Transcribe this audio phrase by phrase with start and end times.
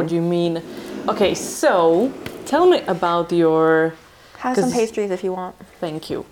[0.00, 0.62] what do you mean.
[1.08, 2.12] Okay, so
[2.46, 3.92] tell me about your.
[4.38, 5.54] Have some pastries if you want.
[5.80, 6.24] Thank you.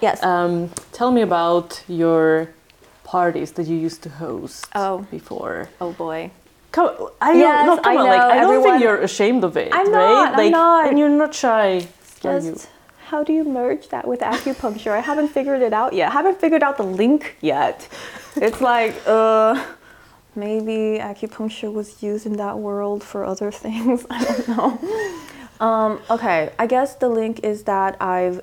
[0.00, 0.22] Yes.
[0.22, 2.48] Um, tell me about your
[3.04, 5.06] parties that you used to host Oh.
[5.10, 5.68] before.
[5.80, 6.30] oh boy.
[6.72, 6.90] Come,
[7.20, 9.42] I Yes, don't, no, come I on, like know, I don't everyone- think you're ashamed
[9.44, 9.92] of it, I'm right?
[9.92, 10.88] not, I'm not.
[10.88, 11.68] and you're not shy.
[12.24, 12.52] are you?
[12.52, 12.68] Just
[13.10, 14.92] how do you merge that with acupuncture?
[14.92, 16.10] I haven't figured it out yet.
[16.10, 17.88] I haven't figured out the link yet.
[18.36, 19.54] It's like, uh,
[20.38, 24.06] maybe acupuncture was used in that world for other things.
[24.10, 25.16] I don't know.
[25.60, 28.40] Um, okay, I guess the link is that I've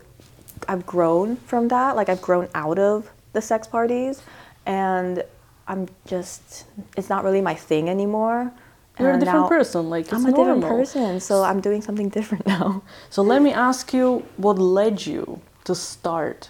[0.68, 1.96] I've grown from that.
[1.96, 4.22] Like I've grown out of the sex parties,
[4.66, 5.24] and
[5.68, 6.66] I'm just
[6.98, 8.52] it's not really my thing anymore.
[9.00, 9.90] You're a different person.
[9.90, 12.84] Like it's I'm a different person, so I'm doing something different now.
[13.10, 16.50] So let me ask you, what led you to start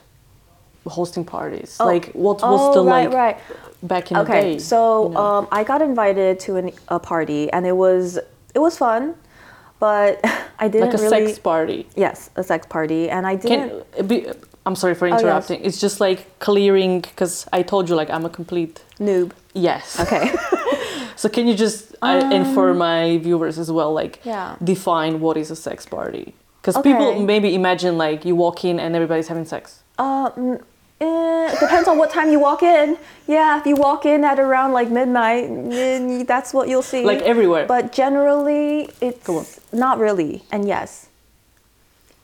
[0.88, 1.80] hosting parties?
[1.80, 3.38] like, what was oh, the right, like right.
[3.84, 4.40] back in the day?
[4.40, 5.20] Okay, so you know?
[5.20, 8.18] um, I got invited to an, a party, and it was
[8.54, 9.16] it was fun,
[9.80, 10.20] but
[10.60, 11.28] I didn't like a really.
[11.28, 11.88] sex party.
[11.96, 13.86] Yes, a sex party, and I didn't.
[13.96, 14.28] Can be?
[14.66, 15.22] I'm sorry for Oh, yes.
[15.22, 15.64] interrupting.
[15.64, 19.32] It's just like clearing because I told you like I'm a complete noob.
[19.54, 20.00] yes.
[20.00, 20.34] Okay.
[21.18, 24.56] So can you just I and for my viewers as well, like Um, Yeah.
[24.62, 26.34] define what is a sex party?
[26.62, 26.92] Because Okay.
[26.92, 29.84] people maybe imagine like you walk in and everybody's having sex.
[29.98, 30.60] Uh, mm,
[31.02, 32.98] eh, it depends on what time you walk in.
[33.28, 37.04] Yeah, if you walk in at around like midnight, then that's what you'll see.
[37.04, 37.66] Like everywhere.
[37.66, 40.44] But generally, it's not really.
[40.52, 41.10] And yes,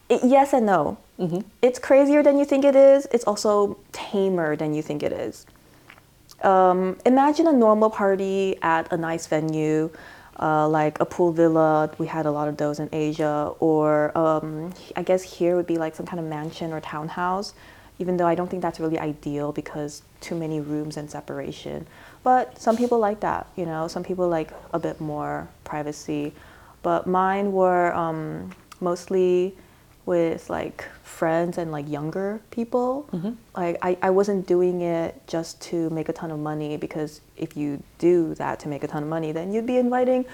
[0.10, 0.98] it, yes and no.
[1.20, 1.42] Mm-hmm.
[1.62, 3.08] It's crazier than you think it is.
[3.12, 5.46] It's also tamer than you think it is.
[6.44, 9.92] Um, imagine a normal party at a nice venue,
[10.40, 11.92] uh, like a pool villa.
[12.00, 15.78] We had a lot of those in Asia, or um, I guess here would be
[15.78, 17.54] like some kind of mansion or townhouse.
[18.02, 21.88] Even though I don't think that's really ideal because too many rooms and separation.
[22.24, 23.88] But some people like that, you know.
[23.88, 26.34] Some people like a bit more privacy.
[26.82, 29.56] But mine were um, mostly
[30.06, 33.08] with like friends and like younger people.
[33.56, 37.56] Like I, I wasn't doing it just to make a ton of money because if
[37.56, 40.26] you do that to make a ton of money, then you'd be inviting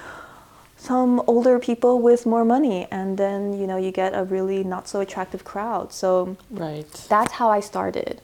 [0.78, 4.88] some older people with more money and then you know you get a really not
[4.88, 5.92] so attractive crowd.
[5.92, 6.90] So Right.
[7.10, 8.22] that's how I started.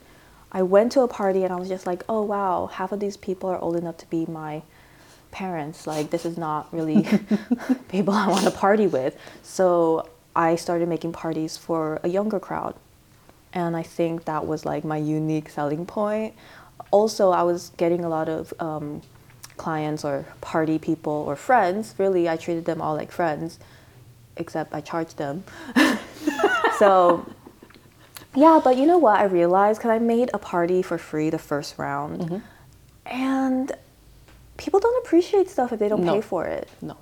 [0.52, 3.18] I went to a party and I was just like, oh wow, half of these
[3.18, 4.62] people are old enough to be my
[5.31, 5.88] parents.
[5.88, 7.08] Like, this is not really
[7.90, 9.18] people I want to party with.
[9.41, 12.75] So I started making parties for a younger crowd.
[13.52, 16.35] And I think that was like my unique selling point.
[16.91, 19.02] Also, I was getting a lot of um,
[19.58, 21.96] clients or party people or friends.
[21.97, 23.59] Really, I treated them all like friends,
[24.38, 25.44] except I charged them.
[26.80, 27.25] so
[28.36, 29.80] yeah, but you know what I realized?
[29.80, 32.22] Because I made a party for free the first round.
[32.22, 32.38] Mm-hmm.
[33.06, 33.72] And
[34.58, 36.16] people don't appreciate stuff if they don't No.
[36.16, 36.68] pay for it.
[36.81, 36.97] No.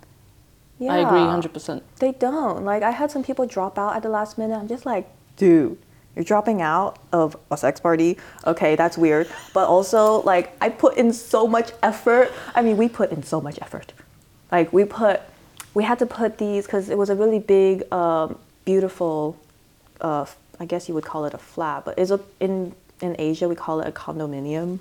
[0.80, 0.94] Yeah.
[0.94, 1.82] I agree 100%.
[2.00, 2.66] They don't.
[2.66, 4.58] Like, I had some people drop out at the last minute.
[4.58, 5.08] I'm just like,
[5.38, 5.78] dude,
[6.16, 8.18] you're dropping out of a sex party.
[8.46, 9.30] Okay, that's weird.
[9.54, 12.32] But also, like, I put in so much effort.
[12.54, 13.94] I mean, we put in so much effort.
[14.52, 15.22] Like, we put,
[15.74, 19.38] we had to put these, because it was a really big, um, beautiful,
[20.02, 20.26] uh,
[20.60, 23.56] I guess you would call it a flat, but it's a, in, in Asia, we
[23.56, 24.80] call it a condominium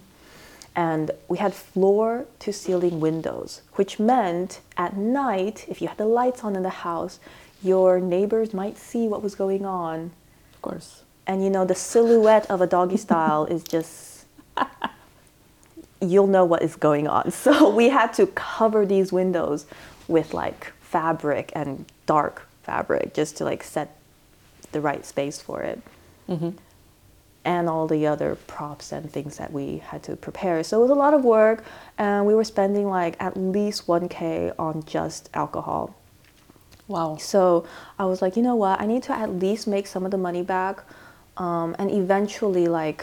[0.76, 6.06] and we had floor to ceiling windows, which meant at night, if you had the
[6.06, 7.18] lights on in the house,
[7.62, 10.12] your neighbors might see what was going on.
[10.54, 11.02] Of course.
[11.26, 14.26] And you know, the silhouette of a doggy style is just,
[16.00, 17.30] you'll know what is going on.
[17.44, 19.66] So we had to cover these windows
[20.08, 23.96] with like fabric and dark fabric just to like set
[24.72, 25.80] the right space for it
[26.28, 26.50] mm-hmm.
[27.44, 30.62] and all the other props and things that we had to prepare.
[30.62, 31.64] So it was a lot of work,
[31.98, 35.94] and we were spending like at least 1K on just alcohol.
[36.88, 37.16] Wow.
[37.16, 37.66] So
[37.98, 38.80] I was like, you know what?
[38.80, 40.82] I need to at least make some of the money back,
[41.44, 43.02] um, and eventually, like,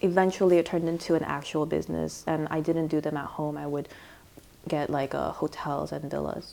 [0.00, 2.24] eventually, it turned into an actual business.
[2.26, 3.56] And I didn't do them at home.
[3.64, 3.88] I would
[4.68, 6.46] get like uh, hotels and villas.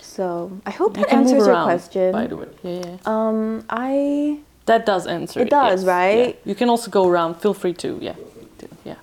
[0.00, 0.24] So
[0.66, 2.12] I hope You that answers your around, question.
[2.12, 2.48] By the way.
[2.62, 2.96] Yeah, yeah.
[3.06, 6.28] Um, I That does answer It it does, yes, right?
[6.28, 6.48] yeah.
[6.50, 7.36] You can also go around.
[7.40, 8.16] Feel free to, yeah.
[8.84, 8.96] yeah.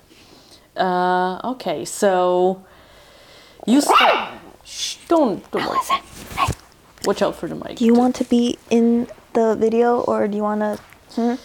[0.76, 2.62] Uh, okay, so
[3.66, 4.34] you start.
[4.64, 6.00] Shh, don't, don't worry.
[7.04, 7.76] Watch out for the mic.
[7.76, 11.38] Do you want to be in the video or do you want to?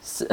[0.00, 0.26] So,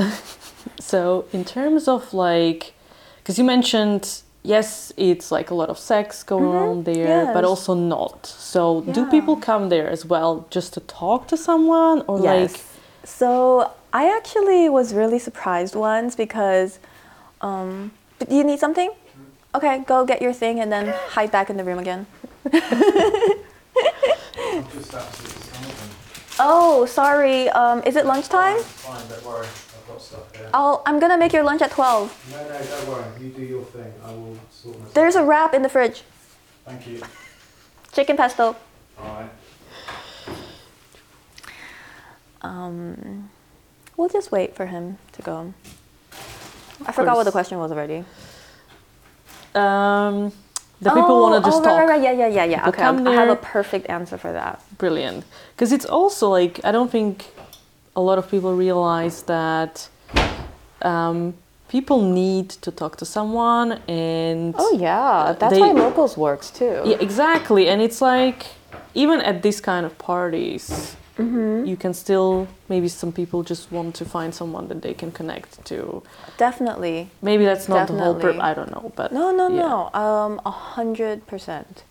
[0.80, 2.74] so in terms of like,
[3.18, 7.74] because you mentioned yes, it's like a lot of sex going on there, but also
[7.74, 8.26] not.
[8.26, 12.60] So do people come there as well just to talk to someone or like?
[13.04, 16.80] so I actually was really surprised once because,
[17.42, 17.92] um,
[18.28, 18.92] do you need something?
[19.56, 22.06] Okay, go get your thing and then hide back in the room again.
[22.54, 22.62] I'm
[24.72, 25.90] just absolutely starving.
[26.40, 27.50] Oh, sorry.
[27.50, 28.60] Um, is it lunchtime?
[28.62, 29.46] Fine, don't worry.
[29.46, 30.50] I've got stuff here.
[30.54, 32.32] I'll, I'm gonna make your lunch at 12.
[32.32, 33.06] No, no, don't worry.
[33.22, 33.94] You do your thing.
[34.06, 34.94] I will sort myself.
[34.94, 36.04] There's a wrap in the fridge.
[36.66, 37.02] Thank you.
[37.92, 38.56] Chicken pesto.
[39.00, 39.30] Alright.
[42.42, 43.30] Um,
[43.98, 45.54] we'll just wait for him to go.
[46.86, 48.06] I forgot what the question was already.
[49.54, 50.32] Um,
[50.82, 51.78] the people want to just oh, talk.
[51.78, 52.02] Right, right.
[52.02, 52.66] Yeah, yeah, yeah, yeah.
[52.66, 54.64] People Okay, I have a perfect answer for that.
[54.78, 55.26] Brilliant.
[55.56, 57.26] Because it's also like, I don't think
[57.96, 59.90] a lot of people realize that
[60.82, 61.34] um,
[61.68, 64.56] people need to talk to someone and.
[64.58, 66.82] Oh yeah, that's They- why locals works too.
[66.86, 67.68] Yeah, exactly.
[67.68, 68.46] And it's like,
[68.94, 71.66] even at this kind of parties, Mm-hmm.
[71.66, 75.64] you can still, maybe some people just want to find someone that they can connect
[75.66, 76.02] to.
[76.38, 77.10] Definitely.
[77.22, 78.94] Maybe that's not the whole purpose, I don't know.
[78.96, 79.90] But No, no, yeah, no.
[79.94, 81.84] Um, a hundred percent.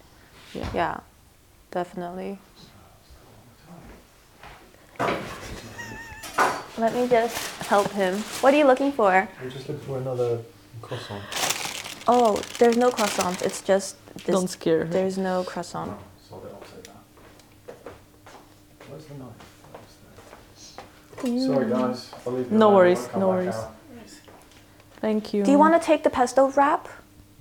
[0.54, 0.70] Yeah.
[0.74, 1.00] Yeah,
[1.70, 2.38] definitely.
[6.78, 7.36] Let me just
[7.66, 8.14] help him.
[8.40, 9.28] What are you looking for?
[9.44, 10.38] We just look for another
[10.80, 11.22] croissant.
[12.06, 13.42] Oh, there's no croissant.
[13.42, 14.26] It's just this.
[14.26, 14.84] Don't scare.
[14.84, 15.98] There's no croissant.
[16.28, 16.88] Sod it,
[18.98, 19.24] I'll take that.
[21.22, 21.70] Where's the knife?
[21.70, 22.10] Sorry, guys.
[22.26, 22.72] I'll leave you No alone.
[22.72, 23.54] I worries, won't come no back worries.
[23.54, 23.74] out.
[25.00, 25.44] Thank you.
[25.44, 26.88] Do you want to take the pesto wrap?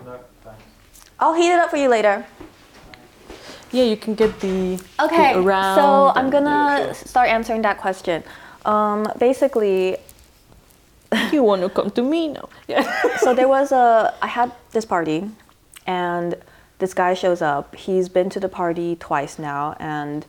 [0.06, 0.62] No, thanks.
[1.19, 2.25] I'll heat it up for you later.
[3.71, 4.75] Yeah, you can get the.
[4.77, 8.24] the Okay, around so I'm and- gonna start answering that question.
[8.65, 9.98] Um, basically,
[11.31, 12.50] You want to come to me now?
[12.68, 12.83] Yeah.
[13.18, 15.30] so there was a I had this party
[15.88, 16.36] and
[16.80, 17.75] this guy shows up.
[17.75, 20.25] He's been to the party twice now and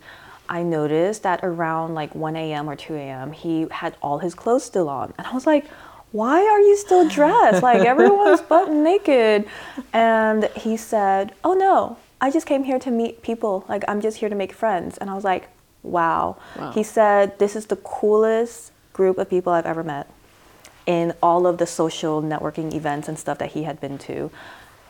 [0.48, 2.68] I noticed that around like 1 a.m.
[2.68, 3.32] or 2 a.m.
[3.32, 5.12] he had all his clothes still on.
[5.18, 5.66] And I was like,
[6.12, 7.62] why are you still dressed?
[7.62, 9.46] Like everyone's butt naked.
[9.92, 13.64] And he said, Oh no, I just came here to meet people.
[13.68, 14.96] Like I'm just here to make friends.
[14.98, 15.48] And I was like,
[15.82, 16.36] Wow.
[16.56, 16.72] Wow.
[16.72, 20.10] He said, This is the coolest group of people I've ever met
[20.86, 24.30] in all of the social networking events and stuff that he had been to.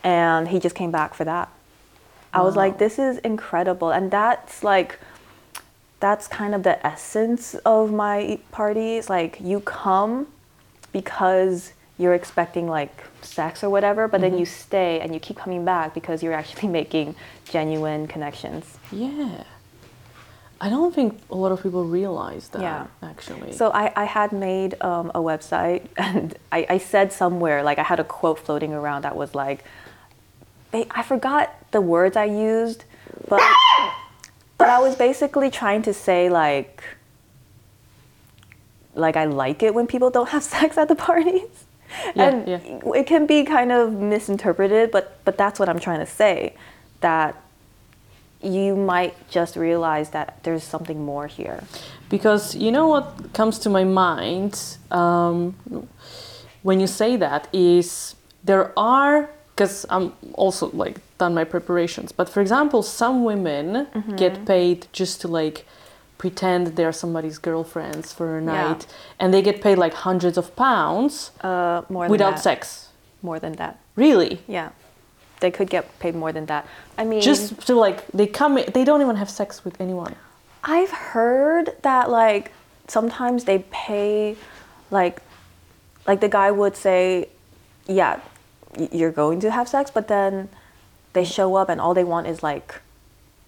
[0.04, 1.50] And he just came back for that.
[2.32, 3.90] I was like, this is incredible.
[3.90, 4.98] And that's like,
[6.00, 9.08] that's kind of the essence of my parties.
[9.10, 10.26] Like, you come
[10.92, 15.64] because you're expecting like sex or whatever, but then you stay and you keep coming
[15.64, 17.14] back because you're actually making
[17.44, 18.78] genuine connections.
[18.92, 19.44] yeah.
[20.60, 22.86] I don't think a lot of people realize that, Yeah.
[23.00, 23.52] actually.
[23.52, 27.84] So I, I had made um, a website and I, I said somewhere, like I
[27.84, 29.62] had a quote floating around that was like,
[30.72, 32.84] I forgot the words I used,
[33.28, 33.40] but,
[34.58, 36.82] but I was basically trying to say like,
[38.94, 41.64] like I like it when people don't have sex at the parties.
[42.14, 42.92] Yeah, and yeah.
[42.94, 46.54] it can be kind of misinterpreted, but, but that's what I'm trying to say,
[47.00, 47.34] that
[48.42, 51.64] you might just realize that there's something more here.
[52.10, 55.56] Because you know what comes to my mind um,
[56.62, 58.14] when you say that is
[58.44, 62.12] there are because I'm also like done my preparations.
[62.12, 64.16] But for example, some women Mm-hmm.
[64.16, 65.66] get paid just to like
[66.16, 68.52] pretend they're somebody's girlfriends for a Yeah.
[68.52, 68.86] night,
[69.20, 72.42] and they get paid like hundreds of pounds Uh, more than without that.
[72.42, 72.88] sex.
[73.22, 73.78] More than that.
[73.96, 74.40] Really?
[74.46, 74.70] Yeah.
[75.40, 76.64] They could get paid more than that.
[76.96, 80.14] I mean, Just to like they come, they don't even have sex with anyone.
[80.64, 82.50] I've heard that like
[82.88, 84.36] sometimes they pay
[84.90, 85.20] like
[86.08, 87.28] like the guy would say,
[87.86, 88.18] "Yeah,
[88.98, 90.48] you're going to have sex," but then
[91.12, 92.80] they show up and all they want is like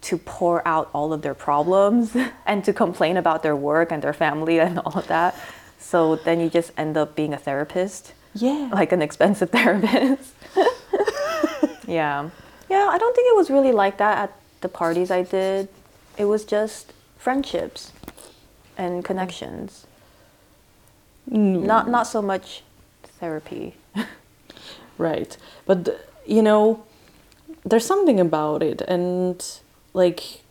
[0.03, 4.13] to pour out all of their problems and to complain about their work and their
[4.13, 5.35] family and all of that.
[5.79, 8.13] So then you just end up being a therapist.
[8.33, 8.71] Yeah.
[8.73, 10.35] like an expensive therapist.
[11.87, 12.31] yeah.
[12.69, 15.69] Yeah, I don't think it was really like that at the parties I did.
[16.17, 17.93] It was just friendships
[18.79, 19.87] and connections.
[21.29, 21.65] Mm.
[21.65, 22.63] Not not so much
[23.19, 23.75] therapy.
[25.01, 25.35] Right.
[25.65, 26.85] But, you know,
[27.65, 28.81] there's something about it.
[28.83, 29.45] And,
[29.93, 30.43] like,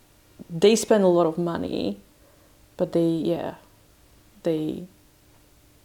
[0.48, 1.98] they spend a lot of money,
[2.76, 3.54] but they, yeah,
[4.42, 4.84] they,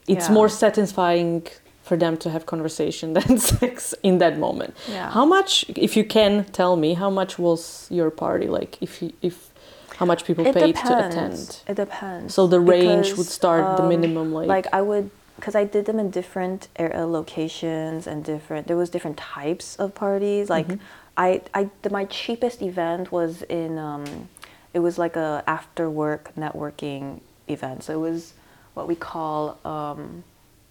[0.07, 0.33] it's Yeah.
[0.33, 1.47] more satisfying
[1.83, 4.75] for them to have conversation than sex in that moment.
[4.89, 5.11] Yeah.
[5.11, 8.47] How much, if you can tell me, how much was your party?
[8.47, 9.51] Like, if, you, if,
[9.97, 10.89] how much people It paid depends.
[10.89, 11.61] to attend?
[11.67, 12.33] It depends.
[12.33, 15.65] So the range would Because, start the um, minimum, like- like I would because I
[15.65, 18.67] did them in different uh, locations and different.
[18.67, 20.49] There was different types of parties.
[20.49, 20.83] Like Mm-hmm.
[21.17, 23.77] I, I the, my cheapest event was in.
[23.77, 24.29] Um,
[24.73, 27.83] it was like a after work networking event.
[27.83, 28.33] So it was
[28.73, 30.25] what we call um,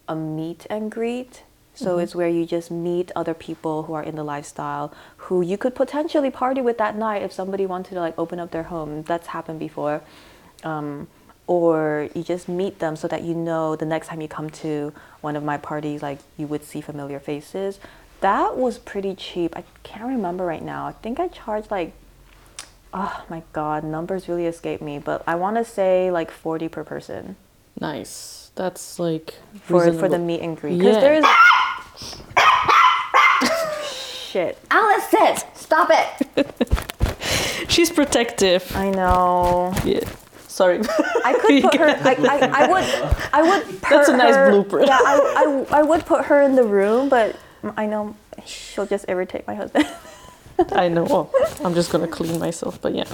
[0.07, 1.43] a meet and greet.
[1.77, 5.59] So it's where you just meet other people who are in the lifestyle who you
[5.59, 9.03] could potentially party with that night if somebody wanted to like open up their home.
[9.03, 10.01] That's happened before.
[10.63, 11.09] Um,
[11.47, 14.93] or you just meet them so that you know the next time you come to
[15.21, 17.81] one of my parties, like you would see familiar faces.
[18.25, 19.55] That was pretty cheap.
[19.55, 20.87] I can't remember right now.
[20.87, 21.93] I think I charged like,
[22.95, 26.85] oh my god, numbers really escape me, but I want to say like 40 per
[26.85, 27.37] person
[27.79, 28.51] Nice.
[28.55, 30.79] That's like for for the meet and greet.
[30.79, 31.01] Because Yeah.
[31.01, 31.25] there is.
[34.31, 34.59] Shit.
[34.71, 36.47] Allison, stop it.
[37.69, 38.75] She's protective.
[38.75, 39.75] I know.
[39.85, 40.01] Yeah.
[40.49, 40.81] Sorry.
[41.25, 41.89] I could put her.
[41.89, 42.85] I, I, I would.
[43.35, 43.67] I would.
[43.83, 44.87] Put That's a nice her- blooper.
[44.87, 47.37] Yeah, I, I, I would put her in the room, but
[47.77, 48.17] I know
[48.47, 49.87] she'll just irritate my husband.
[50.73, 51.05] I know.
[51.05, 51.31] Well,
[51.65, 53.05] I'm just gonna clean myself, but yeah.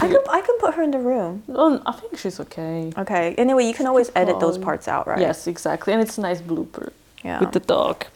[0.00, 1.42] I can I can put her in the room.
[1.48, 2.92] Oh, I think she's okay.
[2.96, 3.34] Okay.
[3.36, 5.18] Anyway, you can always edit those parts out, right?
[5.20, 6.92] Yes, exactly, and it's a nice blooper
[7.24, 7.40] Yeah.
[7.40, 8.06] with the dog.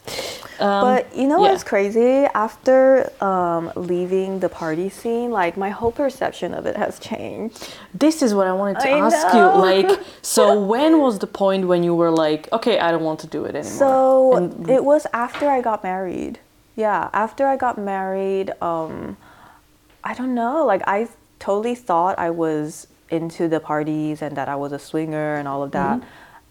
[0.59, 1.51] Um, But you know yeah.
[1.51, 2.25] what's crazy?
[2.33, 7.73] After um, leaving the party scene, like my whole perception of it has changed.
[7.93, 9.55] This is what I wanted to I ask know.
[9.55, 9.61] you.
[9.87, 13.27] Like, so when was the point when you were like, okay, I don't want to
[13.27, 13.77] do it anymore?
[13.77, 16.39] So And- it was after I got married.
[16.75, 19.17] Yeah, after I got married, um,
[20.03, 20.65] I don't know.
[20.65, 21.07] Like I
[21.39, 25.63] totally thought I was into the parties and that I was a swinger and all
[25.63, 26.01] of that.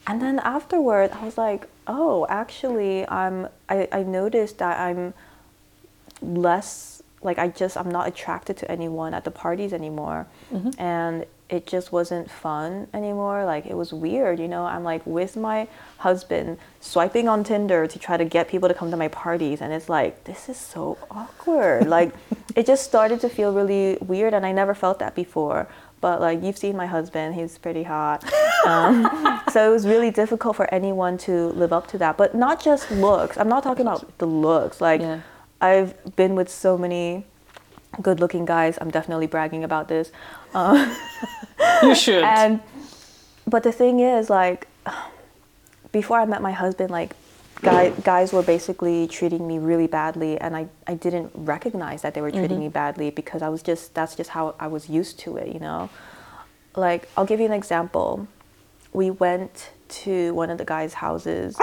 [0.07, 3.49] And then afterward, I was like, oh, actually, I'm.
[3.69, 5.15] I, I noticed that I'm
[6.23, 10.71] less like I just I'm not attracted to anyone at the parties anymore, mm-hmm.
[10.81, 13.45] and it just wasn't fun anymore.
[13.45, 14.65] Like it was weird, you know.
[14.65, 18.91] I'm like with my husband swiping on Tinder to try to get people to come
[18.91, 21.89] to my parties, and it's like this is so awkward.
[21.99, 22.15] like
[22.55, 25.69] it just started to feel really weird, and I never felt that before.
[26.01, 28.25] But like you've seen my husband, he's pretty hot.
[28.67, 29.09] Um,
[29.53, 32.17] so it was really difficult for anyone to live up to that.
[32.17, 33.39] But not just looks.
[33.39, 34.81] I'm not talking about the looks.
[34.81, 35.21] Like Yeah.
[35.61, 37.25] I've been with so many
[38.03, 38.77] good-looking guys.
[38.81, 40.11] I'm definitely bragging about this.
[40.53, 40.97] Um,
[41.83, 42.25] you should.
[42.25, 42.61] and
[43.47, 44.67] but the thing is, like,
[45.93, 47.15] before I met my husband, like,
[47.63, 52.21] guy, guys were basically treating me really badly, and I, I didn't recognize that they
[52.21, 55.37] were treating me badly because I was just that's just how I was used to
[55.37, 55.89] it, you know.
[56.75, 58.29] Like, I'll give you an example.
[58.93, 61.57] We went to one of the guys' houses,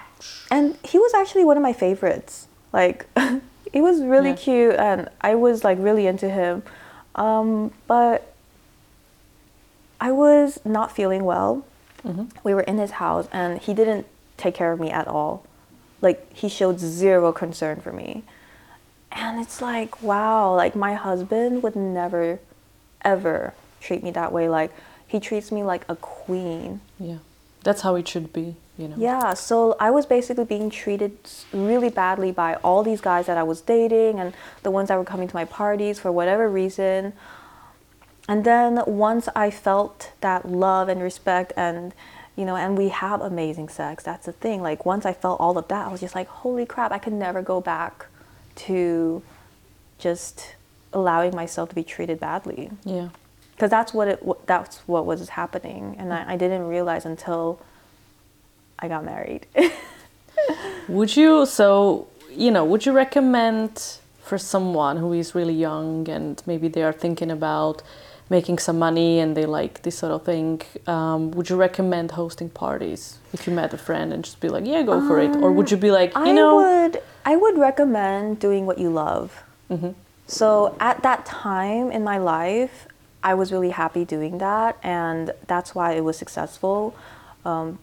[0.50, 2.46] and he was actually one of my favorites.
[2.72, 3.06] Like,
[3.72, 4.36] he was really Yeah.
[4.36, 6.62] cute, and I was like really into him.
[7.14, 8.32] Um, but
[10.00, 11.64] I was not feeling well.
[12.44, 14.06] We were in his house and he didn't
[14.38, 15.44] take care of me at all.
[16.00, 18.24] Like he showed zero concern for me.
[19.12, 22.38] And it's like, wow, like my husband would never
[23.02, 24.48] ever treat me that way.
[24.48, 24.72] Like
[25.06, 26.80] he treats me like a queen.
[26.98, 27.18] yeah,
[27.62, 28.56] that's how it should be.
[28.76, 28.94] You know.
[28.96, 31.18] Yeah, so I was basically being treated
[31.52, 35.04] really badly by all these guys that I was dating and the ones that were
[35.04, 37.12] coming to my parties for whatever reason.
[38.28, 41.92] And then once I felt that love and respect and
[42.38, 44.04] you know, and we have amazing sex.
[44.04, 44.62] That's the thing.
[44.62, 47.12] Like once I felt all of that, I was just like, "Holy crap, I could
[47.12, 48.06] never go back
[48.66, 49.22] to
[49.98, 50.54] just
[50.92, 53.08] allowing myself to be treated badly." Yeah.
[53.50, 57.60] Because that's what it that's what was happening, and I, I didn't realize until
[58.78, 59.46] I got married.
[60.88, 66.42] Would you so you know would you recommend for someone who is really young and
[66.46, 67.82] maybe they are thinking about
[68.30, 70.62] making some money and they like this sort of thing?
[70.86, 74.66] Um, would you recommend hosting parties if you met a friend and just be like,
[74.66, 77.58] yeah, go for it, or would you be like, you I know, would I would
[77.58, 79.42] recommend doing what you love.
[79.70, 79.90] Mm-hmm.
[80.26, 82.86] So at that time in my life,
[83.22, 86.94] I was really happy doing that, and that's why it was successful.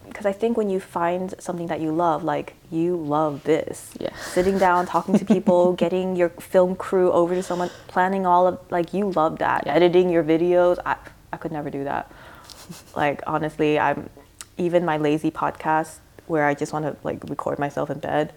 [0.08, 4.10] Because I think when you find something that you love, like you love this, Yeah.
[4.34, 8.58] sitting down, talking to people, getting your film crew over to someone, planning all of
[8.70, 10.76] like you love that, editing your videos.
[10.84, 10.94] I
[11.32, 12.04] I could never do that.
[12.96, 14.08] like honestly, I'm
[14.56, 18.32] even my lazy podcast where I just want to like record myself in bed.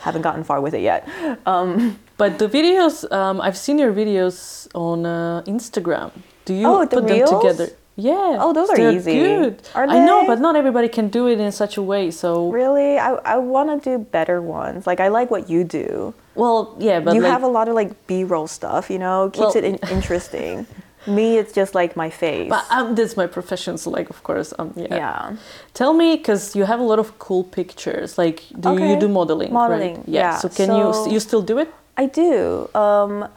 [0.00, 1.02] Haven't gotten far with it yet.
[1.46, 6.10] Um, But the videos, um, I've seen your videos on uh, Instagram.
[6.46, 7.30] Do you Oh, the put reels?
[7.30, 7.68] them together?
[7.96, 8.38] Yeah.
[8.40, 9.14] Oh, those are easy.
[9.20, 9.62] Good.
[9.74, 12.10] Are I know, but not everybody can do it in such a way.
[12.10, 14.86] So, really, I, I want to do better ones.
[14.86, 16.12] Like I like what you do.
[16.34, 19.54] well, yeah, but you like, have a lot of like B-roll stuff, you know, keeps
[19.54, 20.66] Well- it in- interesting.
[21.06, 22.48] Me, it's just like my face.
[22.48, 24.86] But um, that's my profession, so like, of course, um, yeah.
[24.90, 25.36] yeah.
[25.74, 28.16] Tell me, because you have a lot of cool pictures.
[28.16, 29.52] Like, do you do modeling?
[29.52, 30.08] Modeling, right?
[30.08, 30.38] yeah.
[30.38, 31.68] So can you you still do it?
[31.98, 32.70] I do.
[32.74, 33.28] Um,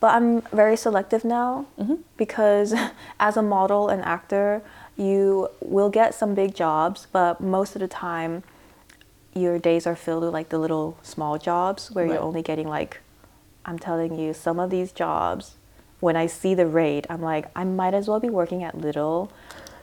[0.00, 1.96] but I'm very selective now mm-hmm.
[2.16, 2.74] because
[3.20, 4.62] as a model and actor,
[4.96, 8.42] you will get some big jobs, but most of the time,
[9.34, 12.14] your days are filled with like the little small jobs where Right.
[12.14, 13.00] you're only getting like
[13.64, 15.54] I'm telling you some of these jobs.
[16.00, 19.30] When I see the rate I'm like I might as well be working at Lidl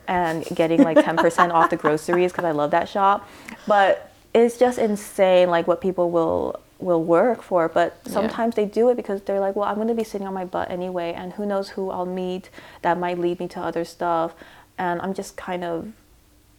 [0.08, 3.28] and getting like 10% off the groceries because I love that shop.
[3.68, 8.12] But it's just insane like what people will will work for but Yeah.
[8.12, 10.46] sometimes they do it because they're like well I'm going to be sitting on my
[10.46, 12.50] butt anyway and who knows who I'll meet
[12.82, 14.34] that might lead me to other stuff
[14.78, 15.92] and I'm just kind of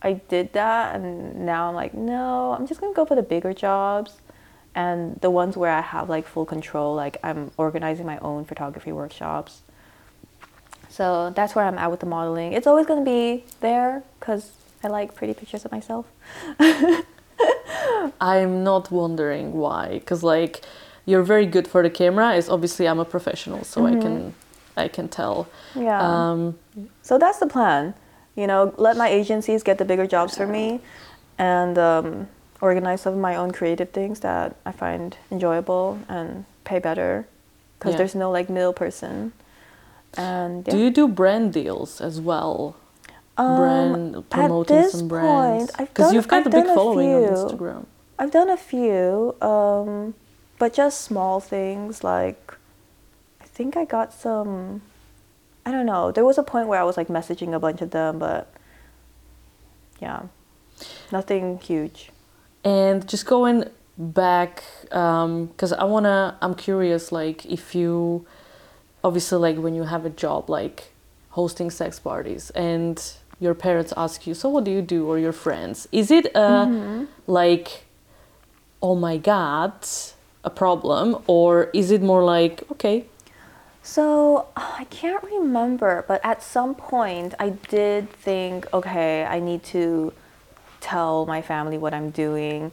[0.03, 3.53] I did that, and now I'm like, no, I'm just gonna go for the bigger
[3.55, 4.19] jobs,
[4.75, 6.95] and the ones where I have like full control.
[6.95, 9.63] Like I'm organizing my own photography workshops.
[10.89, 12.53] So that's where I'm at with the modeling.
[12.53, 14.53] It's always gonna be there because
[14.85, 16.07] I like pretty pictures of myself.
[18.21, 20.63] I'm not wondering why, because like
[21.05, 22.35] you're very good for the camera.
[22.35, 24.35] Is obviously I'm a professional, so I can
[24.77, 25.47] I can tell.
[25.75, 26.01] Yeah.
[26.01, 26.59] Um,
[27.03, 27.95] So that's the plan.
[28.35, 30.81] You know, let my agencies get the bigger jobs for me,
[31.39, 32.29] and um,
[32.61, 37.27] organize some of my own creative things that I find enjoyable and pay better,
[37.79, 37.99] because Yeah.
[37.99, 39.33] there's no like middle person.
[40.19, 42.77] And Do you do brand deals as well?
[43.39, 46.75] Um, brand at promoting this some brands because you've got I've a big done a
[46.75, 47.23] following on.
[47.23, 47.87] Instagram.
[48.19, 50.15] I've done a few, um,
[50.59, 52.55] but just small things like
[53.41, 54.83] I think I got some.
[55.67, 56.13] I don't know.
[56.13, 58.53] There was a point where I was like messaging a bunch of them, but
[60.01, 60.23] yeah,
[61.13, 62.11] nothing huge.
[62.65, 63.65] And just going
[63.99, 68.27] back, because I wanna, I'm curious, like if you,
[69.03, 70.93] obviously, like when you have a job like
[71.31, 73.03] hosting sex parties, and
[73.41, 76.67] your parents ask you, so what do you do, or your friends, is it a
[76.67, 77.05] Mm-hmm.
[77.27, 77.85] like,
[78.83, 79.73] oh my god,
[80.45, 83.05] a problem, or is it more like, okay,
[83.83, 90.13] So I can't remember, but at some point I did think, okay, I need to
[90.81, 92.73] tell my family what I'm doing.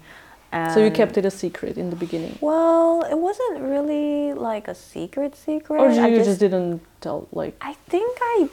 [0.51, 4.67] And so you kept it a secret in the beginning, Well, it wasn't really like
[4.67, 5.77] a secret secret.
[5.81, 8.49] or you I just, didn't tell, like, I think I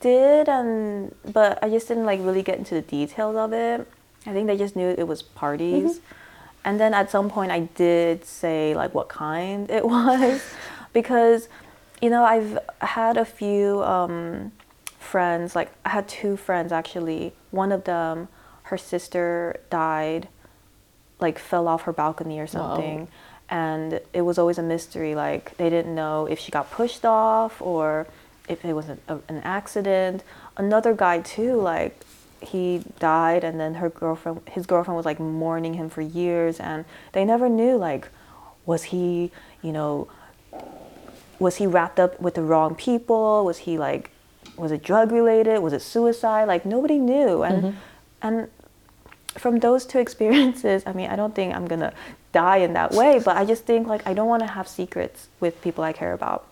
[0.00, 3.86] did, and but I just didn't like really get into the details of it.
[4.26, 6.00] I think they just knew it was parties,
[6.64, 10.42] and then at some point I did say like what kind it was,
[10.92, 11.48] because
[12.00, 14.52] you know I've had a few um,
[14.98, 17.32] friends like I had two friends actually.
[17.50, 18.28] One of them,
[18.64, 20.28] her sister died,
[21.20, 23.08] like fell off her balcony or something.
[23.48, 25.14] And it was always a mystery.
[25.14, 28.06] Like they didn't know if she got pushed off or
[28.48, 30.22] if it was an, a, an accident.
[30.56, 32.00] Another guy too, like
[32.40, 36.84] he died, and then her girlfriend, his girlfriend was like mourning him for years, and
[37.12, 38.08] they never knew like
[38.66, 39.30] was he,
[39.62, 40.08] you know,
[41.38, 43.44] was he wrapped up with the wrong people?
[43.44, 44.10] Was he like,
[44.56, 45.60] was it drug related?
[45.60, 46.44] Was it suicide?
[46.44, 47.78] Like nobody knew, and mm-hmm.
[48.22, 48.48] and
[49.38, 51.92] from those two experiences, I mean, I don't think I'm gonna
[52.32, 55.28] die in that way, but I just think like I don't want to have secrets
[55.40, 56.46] with people I care about.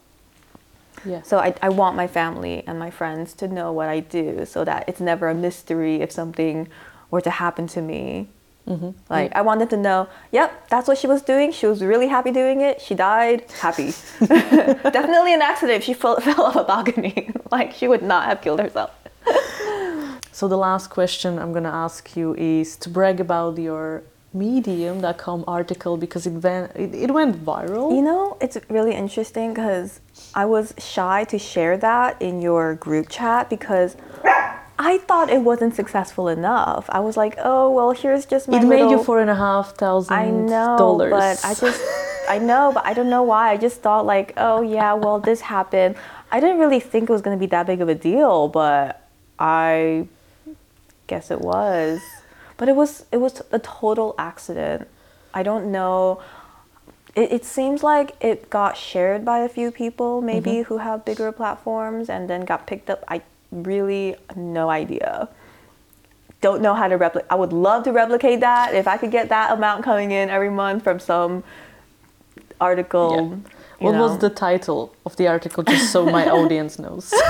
[1.04, 1.22] Yeah.
[1.22, 4.64] So I, I want my family and my friends to know what I do so
[4.64, 6.68] that it's never a mystery if something
[7.10, 8.28] were to happen to me.
[8.66, 8.90] Mm-hmm.
[9.10, 11.52] Like I want them to know, yep, that's what she was doing.
[11.52, 12.80] She was really happy doing it.
[12.80, 13.92] She died happy.
[14.20, 15.78] Definitely an accident.
[15.78, 17.30] if She fell, fell off a balcony.
[17.50, 18.90] like she would not have killed herself.
[20.32, 24.02] So the last question I'm gonna ask you is to brag about your
[24.34, 27.94] Medium.com article because it went it, it went viral.
[27.94, 30.00] You know, it's really interesting because
[30.34, 33.96] I was shy to share that in your group chat because
[34.76, 36.86] I thought it wasn't successful enough.
[36.88, 39.36] I was like, oh well, here's just my it made you little- four and a
[39.36, 41.10] half thousand I know, dollars.
[41.10, 41.80] but I just
[42.28, 43.50] I know, but I don't know why.
[43.52, 45.94] I just thought like, oh yeah, well this happened.
[46.32, 50.08] I didn't really think it was gonna be that big of a deal, but I
[51.06, 52.00] guess it was.
[52.56, 54.88] But it was it was a total accident.
[55.32, 56.22] I don't know.
[57.14, 60.62] It, it seems like it got shared by a few people, maybe mm-hmm.
[60.62, 63.04] who have bigger platforms, and then got picked up.
[63.08, 65.28] I really no idea
[66.44, 67.26] don't know how to replicate.
[67.30, 70.50] I would love to replicate that if I could get that amount coming in every
[70.50, 71.42] month from some
[72.60, 73.14] article.
[73.16, 73.52] Yeah.
[73.86, 77.12] What was the title of the article, just so my audience knows?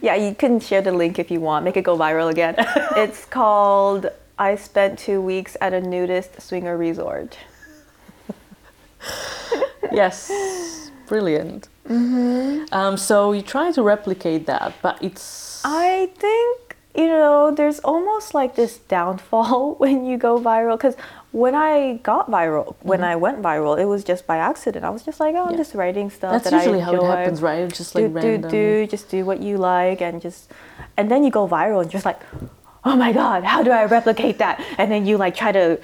[0.00, 1.64] Yeah, you can share the link if you want.
[1.64, 2.54] Make it go viral again.
[3.04, 4.02] it's called
[4.38, 7.38] "I spent two weeks at a nudist swinger resort."
[9.92, 11.68] yes, brilliant.
[11.90, 18.34] Um, so you try to replicate that, but it's I think you know there's almost
[18.34, 20.96] like this downfall when you go viral because
[21.32, 24.84] when I got viral, when I went viral, it was just by accident.
[24.84, 25.56] I was just like, oh, I'm Mm-hmm.
[25.58, 27.60] Just writing stuff that's that I usually how it happens, right?
[27.60, 28.42] It's just like do, random.
[28.42, 30.50] do, do, just do what you like and just
[30.96, 32.20] and then you go viral and just like
[32.84, 35.78] oh my god how do i replicate that and then you like try to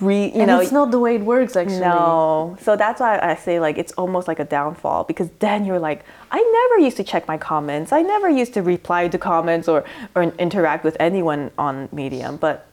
[0.00, 1.80] re you and know it's not the way it works actually.
[1.80, 2.56] no.
[2.60, 6.04] So that's why I say like it's almost like a downfall because then you're like,
[6.30, 7.92] I never used to check my comments.
[7.92, 12.36] I never used to reply to comments or or interact with anyone on Medium.
[12.36, 12.66] But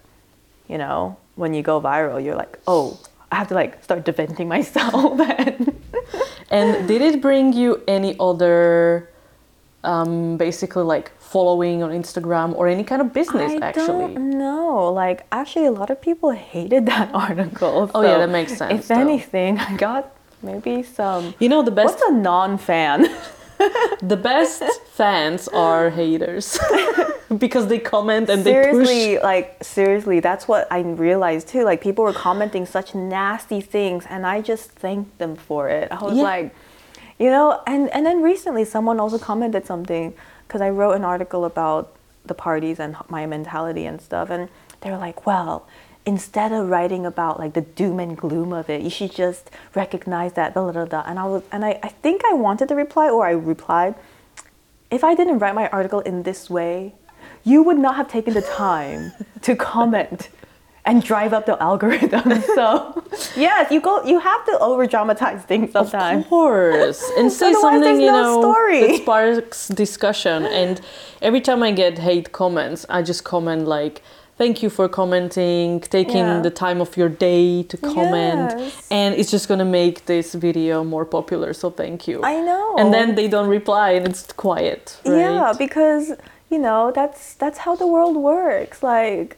[0.68, 3.00] you know, when you go viral, you're like, oh,
[3.32, 5.20] I have to like start defending myself.
[5.20, 5.74] and
[6.50, 9.10] And did it bring you any other,
[9.84, 14.16] um, basically like following on Instagram or any kind of business I actually?
[14.16, 14.94] don't.
[14.96, 17.90] Like actually, a lot of people hated that article.
[17.94, 18.96] Oh, yeah, that makes sense, If though.
[19.00, 21.34] anything, I got maybe some.
[21.40, 23.08] You know the best What's a non-fan?
[24.02, 26.58] the best fans are haters
[27.38, 31.64] because they comment and they seriously, like seriously, that's what I realized too.
[31.64, 35.88] Like people were commenting such nasty things, and I just thanked them for it.
[35.92, 36.24] I was Yeah.
[36.24, 36.56] like,
[37.24, 40.14] you know, and and then recently someone also commented something
[40.46, 44.50] because I wrote an article about the parties and my mentality and stuff, and
[44.82, 45.66] they were like, well.
[46.06, 50.34] Instead of writing about like the doom and gloom of it, you should just recognize
[50.34, 50.54] that.
[50.54, 51.02] Da, da, da.
[51.08, 53.96] And I was, and I, I think I wanted to reply, or I replied,
[54.92, 56.94] if I didn't write my article in this way,
[57.46, 60.28] you would not have taken the time to comment
[60.86, 62.42] and drive up the algorithm.
[62.56, 63.04] So,
[63.36, 64.04] yes, you go.
[64.04, 66.24] You have to over dramatize things sometimes.
[66.24, 68.82] Of course, and say something you no know story.
[68.82, 70.46] that sparks discussion.
[70.46, 70.82] And
[71.22, 74.02] every time I get hate comments, I just comment like,
[74.38, 76.42] "Thank you for commenting, taking Yeah.
[76.48, 78.88] the time of your day to comment, Yes.
[78.92, 82.18] and it's just gonna make this video more popular." So thank you.
[82.24, 82.76] I know.
[82.80, 84.98] And then they don't reply, and it's quiet.
[85.06, 85.20] Right?
[85.20, 86.06] Yeah, because
[86.54, 88.78] you know that's that's how the world works.
[88.84, 89.38] Like,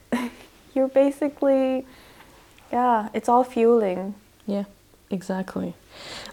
[0.75, 1.85] you're basically,
[2.71, 4.15] yeah, it's all fueling.
[4.45, 4.65] yeah,
[5.09, 5.73] exactly.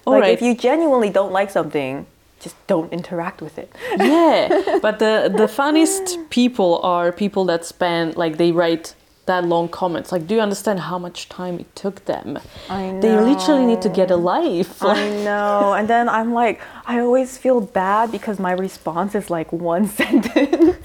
[0.06, 0.32] All like right.
[0.34, 2.06] if you genuinely don't like something,
[2.40, 3.70] just don't interact with it.
[3.98, 8.94] yeah but the the funniest people are people that spend like they write
[9.26, 12.36] that long comments like do you understand how much time it took them
[12.68, 13.00] I know.
[13.00, 15.74] they literally need to get a life I know.
[15.78, 20.76] And then I'm like, I always feel bad because my response is like one sentence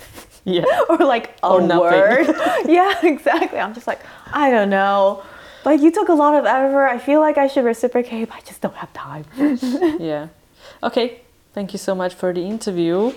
[0.55, 2.25] yeah or like a Or word.
[2.77, 3.59] yeah, exactly.
[3.59, 4.01] I'm just like,
[4.33, 5.21] I don't know.
[5.65, 6.87] Like you took a lot of effort.
[6.87, 9.25] I feel like I should reciprocate, but I just don't have time.
[9.99, 10.27] yeah
[10.83, 11.07] okay
[11.53, 13.11] thank you so much for the interview